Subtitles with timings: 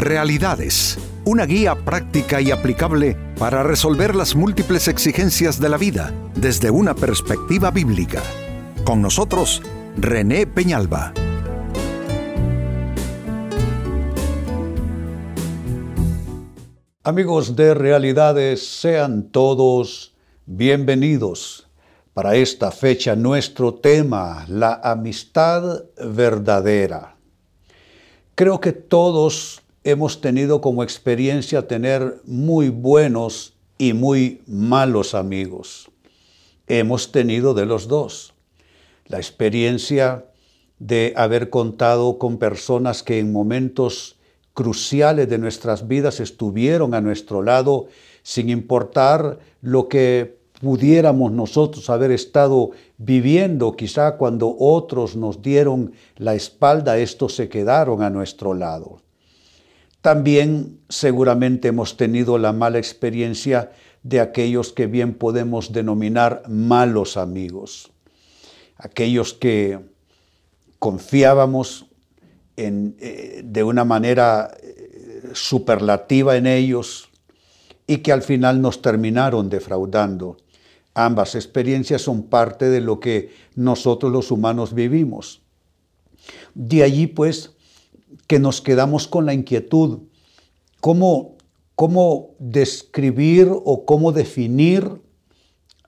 [0.00, 6.70] Realidades, una guía práctica y aplicable para resolver las múltiples exigencias de la vida desde
[6.70, 8.22] una perspectiva bíblica.
[8.82, 9.60] Con nosotros,
[9.98, 11.12] René Peñalba.
[17.04, 20.14] Amigos de Realidades, sean todos
[20.46, 21.68] bienvenidos.
[22.14, 27.16] Para esta fecha nuestro tema, la amistad verdadera.
[28.34, 35.90] Creo que todos hemos tenido como experiencia tener muy buenos y muy malos amigos.
[36.66, 38.34] Hemos tenido de los dos.
[39.06, 40.26] La experiencia
[40.78, 44.16] de haber contado con personas que en momentos
[44.54, 47.86] cruciales de nuestras vidas estuvieron a nuestro lado
[48.22, 56.34] sin importar lo que pudiéramos nosotros haber estado viviendo, quizá cuando otros nos dieron la
[56.34, 59.00] espalda, estos se quedaron a nuestro lado.
[60.00, 67.90] También seguramente hemos tenido la mala experiencia de aquellos que bien podemos denominar malos amigos,
[68.76, 69.78] aquellos que
[70.78, 71.86] confiábamos
[72.56, 77.10] en, eh, de una manera eh, superlativa en ellos
[77.86, 80.38] y que al final nos terminaron defraudando.
[80.94, 85.42] Ambas experiencias son parte de lo que nosotros los humanos vivimos.
[86.54, 87.54] De allí pues
[88.30, 90.02] que nos quedamos con la inquietud,
[90.80, 91.36] ¿cómo,
[91.74, 95.02] cómo describir o cómo definir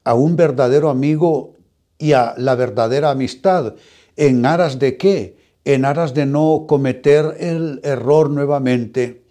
[0.02, 1.54] a un verdadero amigo
[1.98, 3.76] y a la verdadera amistad?
[4.16, 5.36] ¿En aras de qué?
[5.64, 9.22] En aras de no cometer el error nuevamente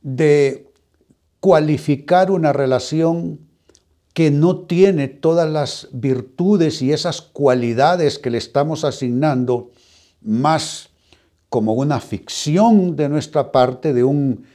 [0.00, 0.68] de
[1.40, 3.40] cualificar una relación
[4.14, 9.72] que no tiene todas las virtudes y esas cualidades que le estamos asignando
[10.20, 10.89] más
[11.50, 14.46] como una ficción de nuestra parte, de un,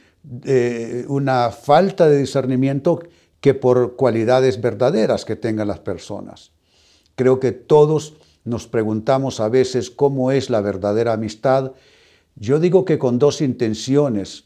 [1.08, 3.00] una falta de discernimiento
[3.40, 6.50] que por cualidades verdaderas que tengan las personas.
[7.14, 8.14] Creo que todos
[8.44, 11.72] nos preguntamos a veces cómo es la verdadera amistad.
[12.34, 14.44] Yo digo que con dos intenciones,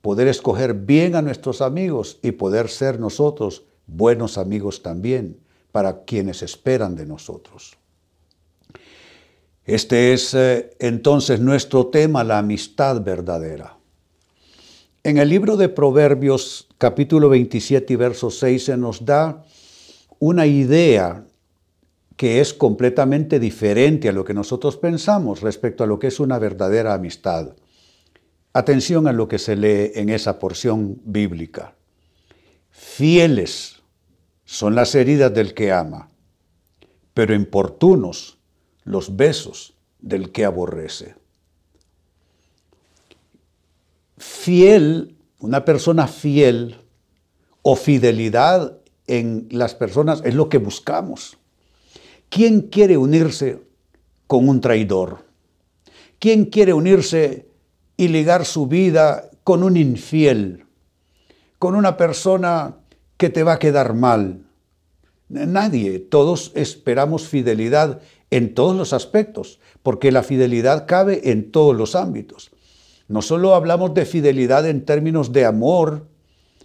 [0.00, 5.38] poder escoger bien a nuestros amigos y poder ser nosotros buenos amigos también
[5.70, 7.78] para quienes esperan de nosotros.
[9.64, 13.76] Este es eh, entonces nuestro tema, la amistad verdadera.
[15.04, 19.44] En el libro de Proverbios capítulo 27 y verso 6 se nos da
[20.18, 21.24] una idea
[22.16, 26.40] que es completamente diferente a lo que nosotros pensamos respecto a lo que es una
[26.40, 27.54] verdadera amistad.
[28.52, 31.74] Atención a lo que se lee en esa porción bíblica.
[32.70, 33.80] Fieles
[34.44, 36.10] son las heridas del que ama,
[37.14, 38.41] pero importunos
[38.84, 41.14] los besos del que aborrece.
[44.18, 46.76] Fiel, una persona fiel
[47.62, 51.38] o fidelidad en las personas es lo que buscamos.
[52.28, 53.62] ¿Quién quiere unirse
[54.26, 55.24] con un traidor?
[56.18, 57.48] ¿Quién quiere unirse
[57.96, 60.66] y ligar su vida con un infiel?
[61.58, 62.76] Con una persona
[63.16, 64.44] que te va a quedar mal.
[65.28, 68.00] Nadie, todos esperamos fidelidad
[68.32, 72.50] en todos los aspectos, porque la fidelidad cabe en todos los ámbitos.
[73.06, 76.08] No solo hablamos de fidelidad en términos de amor,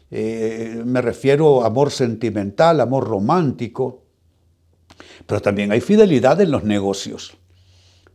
[0.10, 4.06] eh, me refiero a amor sentimental, amor romántico,
[5.26, 7.36] pero también hay fidelidad en los negocios.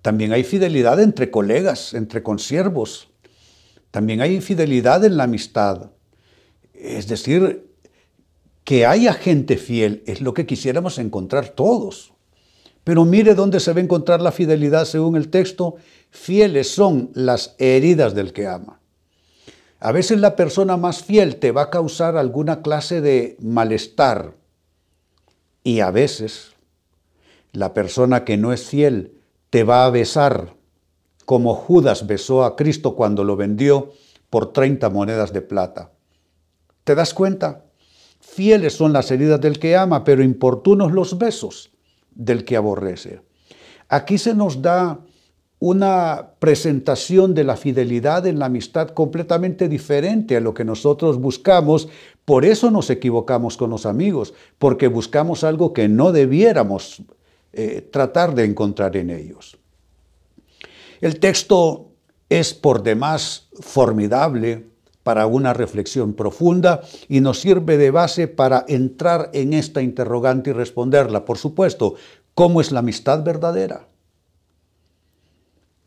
[0.00, 3.10] También hay fidelidad entre colegas, entre consiervos.
[3.90, 5.90] También hay fidelidad en la amistad.
[6.72, 7.70] Es decir,
[8.64, 12.14] que haya gente fiel es lo que quisiéramos encontrar todos.
[12.84, 15.76] Pero mire dónde se va a encontrar la fidelidad según el texto.
[16.10, 18.80] Fieles son las heridas del que ama.
[19.78, 24.34] A veces la persona más fiel te va a causar alguna clase de malestar.
[25.64, 26.52] Y a veces
[27.52, 29.18] la persona que no es fiel
[29.50, 30.54] te va a besar,
[31.24, 33.92] como Judas besó a Cristo cuando lo vendió
[34.28, 35.92] por 30 monedas de plata.
[36.84, 37.64] ¿Te das cuenta?
[38.18, 41.71] Fieles son las heridas del que ama, pero importunos los besos
[42.14, 43.20] del que aborrece.
[43.88, 45.00] Aquí se nos da
[45.58, 51.88] una presentación de la fidelidad en la amistad completamente diferente a lo que nosotros buscamos.
[52.24, 57.02] Por eso nos equivocamos con los amigos, porque buscamos algo que no debiéramos
[57.52, 59.56] eh, tratar de encontrar en ellos.
[61.00, 61.92] El texto
[62.28, 64.71] es por demás formidable
[65.02, 70.52] para una reflexión profunda y nos sirve de base para entrar en esta interrogante y
[70.52, 71.24] responderla.
[71.24, 71.94] Por supuesto,
[72.34, 73.88] ¿cómo es la amistad verdadera?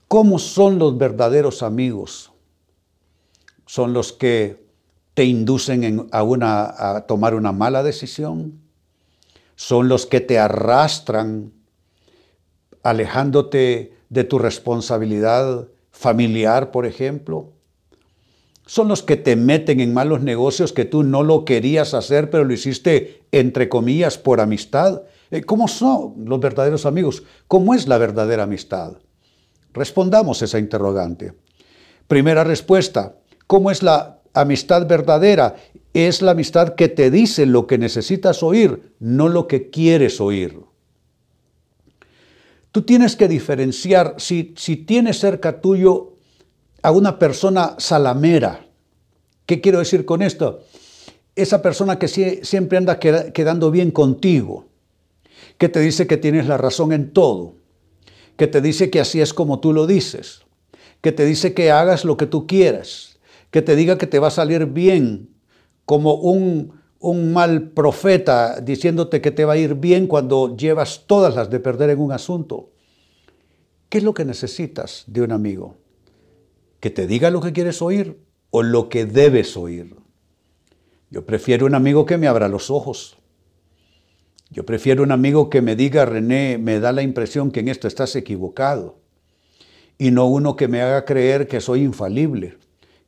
[0.07, 2.31] ¿Cómo son los verdaderos amigos?
[3.65, 4.63] son los que
[5.13, 8.61] te inducen a, tomar una mala decisión,
[9.55, 11.53] son los que te arrastran
[12.83, 17.53] alejándote de tu responsabilidad familiar, por ejemplo.
[18.65, 22.43] Son los que te meten en malos negocios que tú no lo querías hacer, pero
[22.43, 25.03] lo hiciste, entre comillas, por amistad.
[25.29, 27.23] Eh, ¿Cómo son los verdaderos amigos?
[27.47, 28.93] ¿Cómo es la verdadera amistad?
[29.73, 31.33] Respondamos esa interrogante.
[32.07, 35.55] Primera respuesta, ¿cómo es la amistad verdadera?
[35.93, 40.59] Es la amistad que te dice lo que necesitas oír, no lo que quieres oír.
[42.71, 46.14] Tú tienes que diferenciar si, si tienes cerca tuyo
[46.85, 48.63] a una persona salamera.
[49.47, 50.59] ¿Qué quiero decir con esto?
[51.35, 54.67] Esa persona que siempre anda quedando bien contigo,
[55.57, 57.55] que te dice que tienes la razón en todo,
[58.37, 60.41] que te dice que así es como tú lo dices,
[61.01, 63.17] que te dice que hagas lo que tú quieras,
[63.49, 65.31] que te diga que te va a salir bien,
[65.85, 71.33] como un, un mal profeta diciéndote que te va a ir bien cuando llevas todas
[71.33, 72.69] las de perder en un asunto.
[73.89, 75.77] ¿Qué es lo que necesitas de un amigo?
[76.85, 78.19] ¿Que te diga lo que quieres oír
[78.51, 79.95] o lo que debes oír?
[81.09, 83.17] Yo prefiero un amigo que me abra los ojos.
[84.51, 87.87] Yo prefiero un amigo que me diga, René, me da la impresión que en esto
[87.87, 88.99] estás equivocado.
[89.97, 92.59] Y no uno que me haga creer que soy infalible,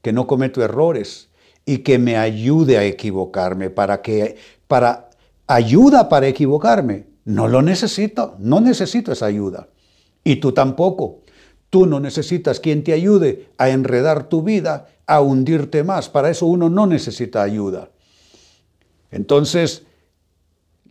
[0.01, 1.29] que no cometo errores,
[1.63, 4.37] y que me ayude a equivocarme para que
[4.67, 5.11] para
[5.45, 7.05] ayuda para equivocarme.
[7.25, 9.67] No lo necesito, no necesito esa ayuda.
[10.23, 11.21] Y tú tampoco.
[11.69, 16.09] Tú no necesitas quien te ayude a enredar tu vida, a hundirte más.
[16.09, 17.91] Para eso uno no necesita ayuda.
[19.11, 19.83] Entonces,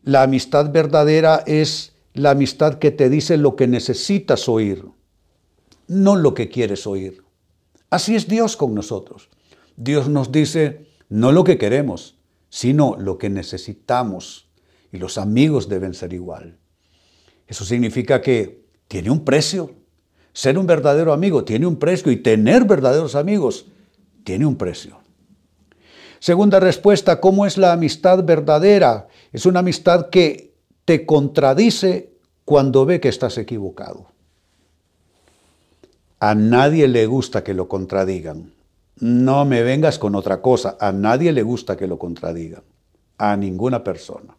[0.03, 4.85] la amistad verdadera es la amistad que te dice lo que necesitas oír,
[5.89, 7.25] no lo que quieres oír.
[7.91, 9.29] Así es Dios con nosotros.
[9.77, 12.17] Dios nos dice no lo que queremos,
[12.49, 14.49] sino lo que necesitamos.
[14.93, 16.59] Y los amigos deben ser igual.
[17.47, 19.75] Eso significa que tiene un precio.
[20.37, 23.65] Ser un verdadero amigo tiene un precio y tener verdaderos amigos
[24.23, 24.99] tiene un precio.
[26.19, 29.09] Segunda respuesta, ¿cómo es la amistad verdadera?
[29.33, 30.53] Es una amistad que
[30.85, 32.11] te contradice
[32.45, 34.09] cuando ve que estás equivocado.
[36.21, 38.53] A nadie le gusta que lo contradigan.
[39.01, 40.77] No me vengas con otra cosa.
[40.79, 42.63] A nadie le gusta que lo contradigan.
[43.17, 44.37] A ninguna persona.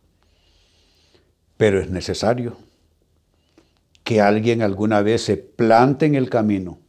[1.58, 2.56] Pero es necesario
[4.08, 6.80] que alguien alguna vez se plante en el camino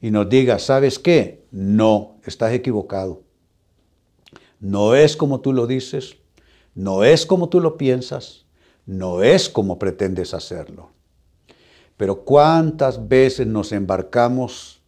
[0.00, 1.46] y nos diga, ¿sabes qué?
[1.52, 3.22] No, estás equivocado.
[4.58, 6.16] No es como tú lo dices,
[6.74, 8.46] no es como tú lo piensas,
[8.84, 10.90] no es como pretendes hacerlo.
[11.96, 14.82] Pero cuántas veces nos embarcamos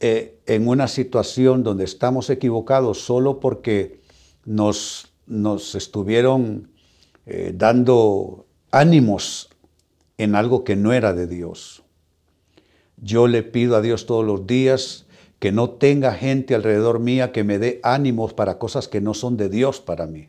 [0.00, 4.00] eh, en una situación donde estamos equivocados solo porque
[4.44, 6.68] nos, nos estuvieron
[7.26, 9.50] eh, dando ánimos
[10.18, 11.82] en algo que no era de Dios.
[12.96, 15.06] Yo le pido a Dios todos los días
[15.38, 19.36] que no tenga gente alrededor mía que me dé ánimos para cosas que no son
[19.36, 20.28] de Dios para mí,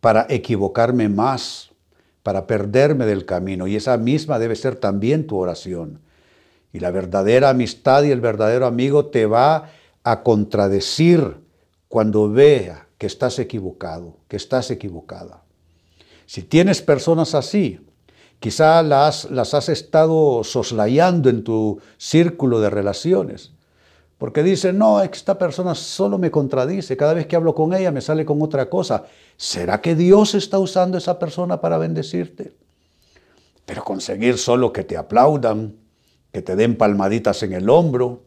[0.00, 1.70] para equivocarme más,
[2.22, 3.66] para perderme del camino.
[3.66, 6.00] Y esa misma debe ser también tu oración.
[6.72, 9.70] Y la verdadera amistad y el verdadero amigo te va
[10.02, 11.36] a contradecir
[11.88, 15.44] cuando vea que estás equivocado, que estás equivocada.
[16.26, 17.80] Si tienes personas así,
[18.44, 23.52] quizá las, las has estado soslayando en tu círculo de relaciones,
[24.18, 28.02] porque dicen, no, esta persona solo me contradice, cada vez que hablo con ella me
[28.02, 29.06] sale con otra cosa.
[29.38, 32.52] ¿Será que Dios está usando a esa persona para bendecirte?
[33.64, 35.76] Pero conseguir solo que te aplaudan,
[36.30, 38.24] que te den palmaditas en el hombro,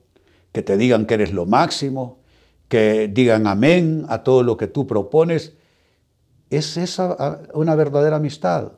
[0.52, 2.18] que te digan que eres lo máximo,
[2.70, 5.54] que digan amén a todo lo que tú propones.
[6.50, 8.72] ¿Es esa ah, una verdadera amistad?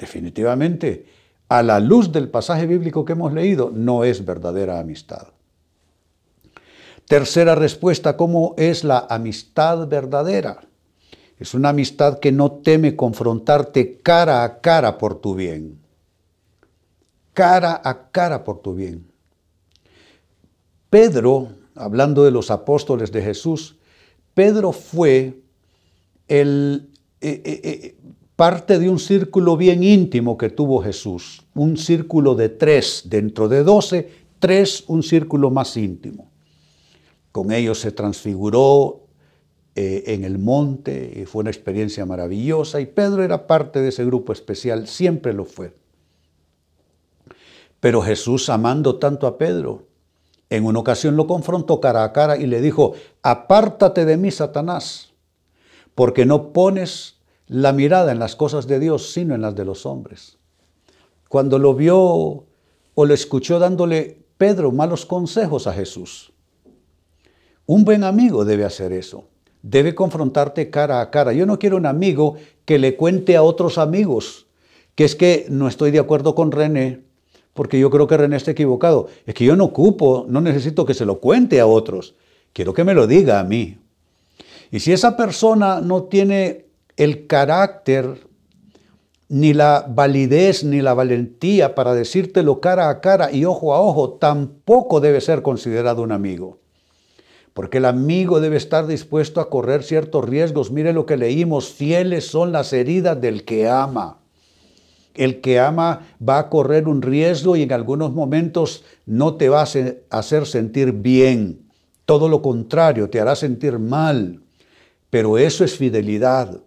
[0.00, 1.06] Definitivamente,
[1.48, 5.28] a la luz del pasaje bíblico que hemos leído, no es verdadera amistad.
[7.06, 10.62] Tercera respuesta, ¿cómo es la amistad verdadera?
[11.38, 15.80] Es una amistad que no teme confrontarte cara a cara por tu bien
[17.32, 19.06] cara a cara por tu bien.
[20.90, 23.76] Pedro, hablando de los apóstoles de Jesús,
[24.34, 25.40] Pedro fue
[26.28, 26.90] el,
[27.20, 27.96] eh, eh, eh,
[28.40, 33.62] parte de un círculo bien íntimo que tuvo Jesús, un círculo de tres, dentro de
[33.62, 36.30] doce, tres, un círculo más íntimo.
[37.32, 39.02] Con ellos se transfiguró
[39.74, 44.32] en el monte y fue una experiencia maravillosa y Pedro era parte de ese grupo
[44.32, 45.74] especial, siempre lo fue.
[47.78, 49.84] Pero Jesús, amando tanto a Pedro,
[50.48, 55.12] En una ocasión lo confrontó cara a cara y le dijo, apártate de mí, Satanás,
[55.94, 57.19] porque no pones
[57.50, 60.38] la mirada en las cosas de Dios, sino en las de los hombres.
[61.28, 66.32] Cuando lo vio o lo escuchó dándole Pedro malos consejos a Jesús.
[67.66, 69.24] Un buen amigo debe hacer eso.
[69.62, 71.32] Debe confrontarte cara a cara.
[71.32, 74.46] Yo no quiero un amigo que le cuente a otros amigos
[74.94, 77.00] que es que no estoy de acuerdo con René,
[77.54, 79.08] porque yo creo que René está equivocado.
[79.26, 82.14] Es que yo no ocupo, no necesito que se lo cuente a otros.
[82.52, 83.78] Quiero que me lo diga a mí.
[84.70, 88.26] Y si esa persona no tiene el carácter,
[89.28, 94.14] ni la validez, ni la valentía para decírtelo cara a cara y ojo a ojo,
[94.14, 96.58] tampoco debe ser considerado un amigo.
[97.54, 100.70] Porque el amigo debe estar dispuesto a correr ciertos riesgos.
[100.70, 104.18] Mire lo que leímos, fieles son las heridas del que ama.
[105.14, 109.62] El que ama va a correr un riesgo y en algunos momentos no te va
[109.62, 111.68] a hacer sentir bien.
[112.04, 114.40] Todo lo contrario, te hará sentir mal.
[115.10, 116.60] Pero eso es fidelidad.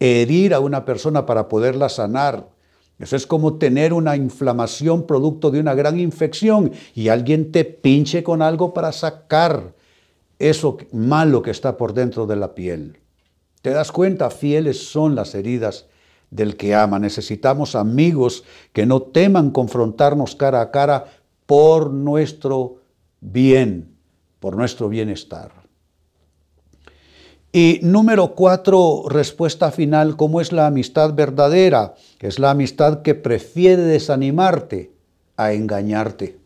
[0.00, 2.48] Herir a una persona para poderla sanar.
[2.98, 8.22] Eso es como tener una inflamación producto de una gran infección y alguien te pinche
[8.22, 9.74] con algo para sacar
[10.38, 12.98] eso malo que está por dentro de la piel.
[13.62, 14.30] ¿Te das cuenta?
[14.30, 15.86] Fieles son las heridas
[16.30, 16.98] del que ama.
[16.98, 21.06] Necesitamos amigos que no teman confrontarnos cara a cara
[21.46, 22.76] por nuestro
[23.20, 23.96] bien,
[24.40, 25.52] por nuestro bienestar.
[27.56, 31.94] Y número cuatro, respuesta final, ¿cómo es la amistad verdadera?
[32.20, 34.92] Es la amistad que prefiere desanimarte
[35.38, 36.38] a engañarte.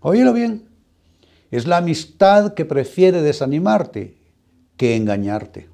[0.00, 0.70] Óyelo bien.
[1.50, 4.16] Es la amistad que prefiere desanimarte
[4.78, 5.68] que engañarte.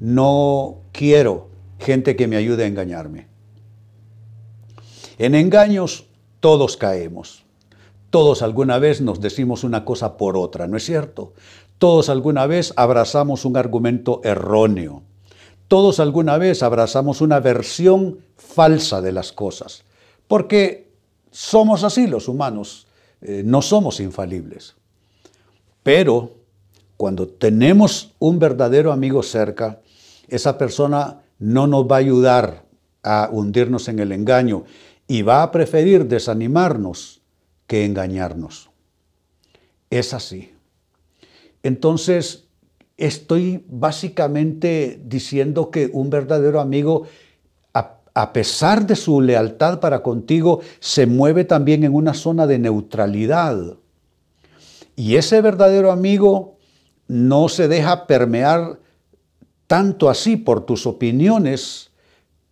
[0.00, 3.28] No quiero gente que me ayude a engañarme.
[5.18, 6.06] En engaños
[6.40, 7.44] todos caemos.
[8.10, 11.32] Todos alguna vez nos decimos una cosa por otra, ¿no es cierto?
[11.80, 15.02] Todos alguna vez abrazamos un argumento erróneo.
[15.66, 19.84] Todos alguna vez abrazamos una versión falsa de las cosas.
[20.28, 20.92] Porque
[21.30, 22.86] somos así los humanos,
[23.22, 24.74] eh, no somos infalibles.
[25.82, 26.34] Pero
[26.98, 29.80] cuando tenemos un verdadero amigo cerca,
[30.28, 32.66] esa persona no nos va a ayudar
[33.02, 34.64] a hundirnos en el engaño
[35.08, 37.22] y va a preferir desanimarnos
[37.66, 38.68] que engañarnos.
[39.88, 40.52] Es así.
[41.62, 42.48] Entonces,
[42.96, 47.06] estoy básicamente diciendo que un verdadero amigo,
[48.12, 53.76] a, pesar de su lealtad para contigo, se mueve también en una zona de neutralidad.
[54.96, 56.56] Y ese verdadero amigo
[57.08, 58.78] no se deja permear
[59.66, 61.90] tanto así por tus opiniones,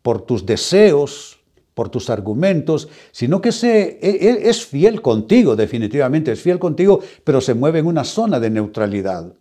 [0.02, 1.37] por tus deseos,
[1.78, 6.98] por tus argumentos, sino que se, e, e, es fiel contigo, definitivamente es fiel contigo,
[7.22, 9.32] pero se mueve en una zona de neutralidad.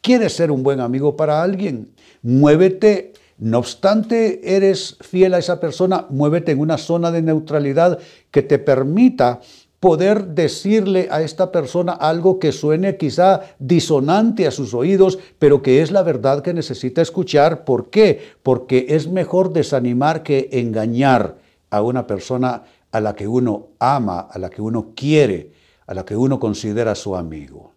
[0.00, 1.92] ¿Quieres ser un buen amigo para alguien?
[2.22, 8.00] Muévete, no obstante eres fiel a esa persona, muévete en una zona de neutralidad
[8.32, 9.38] que te permita
[9.78, 15.82] poder decirle a esta persona algo que suene quizá disonante a sus oídos, pero que
[15.82, 17.64] es la verdad que necesita escuchar.
[17.64, 18.32] ¿Por qué?
[18.42, 21.45] Porque es mejor desanimar que engañar
[21.76, 25.52] a una persona a la que uno ama, a la que uno quiere,
[25.86, 27.72] a la que uno considera su amigo.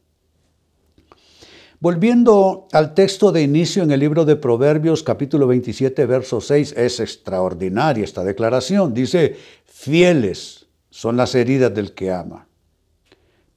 [1.82, 7.00] Volviendo al texto de inicio en el libro de Proverbios capítulo 27, verso 6, es
[7.00, 8.94] extraordinaria esta declaración.
[8.94, 12.48] Dice, fieles son las heridas del que ama,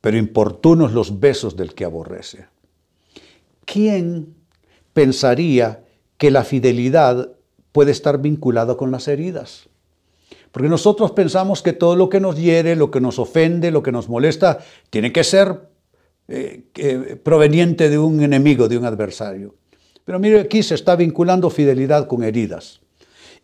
[0.01, 2.47] pero importunos los besos del que aborrece.
[3.65, 4.37] ¿Quién
[4.93, 5.85] pensaría
[6.17, 7.33] que la fidelidad
[7.73, 9.69] puede estar vinculada con las heridas?
[10.53, 13.91] Porque nosotros pensamos que todo lo que nos hiere, lo que nos ofende, lo que
[13.91, 14.59] nos molesta,
[14.91, 15.69] tiene que ser
[16.29, 19.57] eh, proveniente de un enemigo, de un adversario.
[20.05, 22.81] Pero mire, aquí se está vinculando fidelidad con heridas.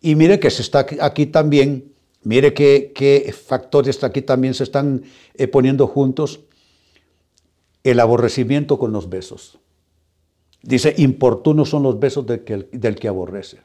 [0.01, 1.89] Y mire que se está aquí también
[2.23, 5.03] Mire qué, factores aquí también se están
[5.35, 6.41] eh, poniendo juntos.
[7.83, 9.57] El aborrecimiento con los besos.
[10.61, 13.61] Dice, importunos son los besos que, del que aborrece.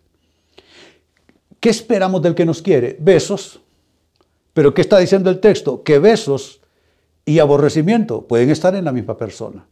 [1.64, 2.94] ¿Qué esperamos del que nos quiere?
[3.00, 3.58] Besos.
[4.52, 5.82] Pero ¿qué está diciendo el texto?
[5.82, 6.60] Que besos
[7.24, 9.66] y aborrecimiento pueden estar en la misma persona.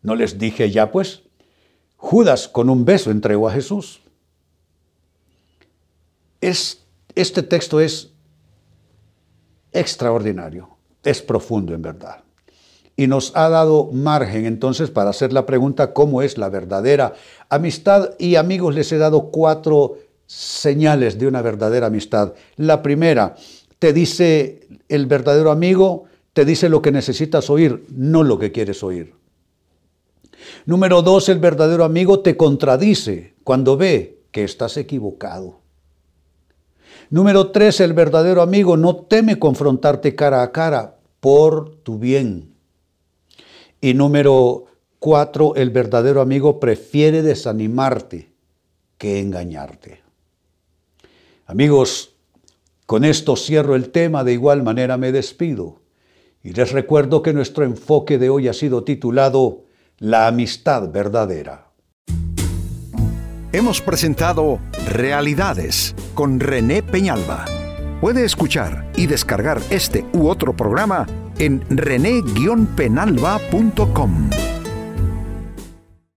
[0.00, 1.24] ¿No les dije ya pues?
[1.98, 4.00] Judas con un beso entregó a Jesús.
[6.40, 8.10] Es este texto es
[9.72, 10.70] extraordinario,
[11.02, 12.24] es profundo en verdad.
[12.96, 17.12] Y nos ha dado margen entonces para hacer la pregunta, ¿cómo es la verdadera
[17.50, 18.14] amistad?
[18.18, 22.34] Y amigos, les he dado cuatro señales de una verdadera amistad.
[22.56, 23.36] La primera,
[23.78, 28.82] te dice el verdadero amigo, te dice lo que necesitas oír, no lo que quieres
[28.82, 29.14] oír.
[30.66, 35.60] Número dos, el verdadero amigo te contradice cuando ve que estás equivocado.
[37.10, 42.54] Número tres, el verdadero amigo no teme confrontarte cara a cara por tu bien.
[43.80, 44.64] Y número
[44.98, 48.32] cuatro, el verdadero amigo prefiere desanimarte
[48.96, 50.03] que engañarte.
[51.46, 52.16] Amigos,
[52.86, 55.82] con esto cierro el tema, de igual manera me despido.
[56.42, 59.62] Y les recuerdo que nuestro enfoque de hoy ha sido titulado
[59.98, 61.70] La amistad verdadera.
[63.52, 64.58] Hemos presentado
[64.88, 67.44] Realidades con René Peñalba.
[68.00, 71.06] Puede escuchar y descargar este u otro programa
[71.38, 74.30] en rene-penalba.com.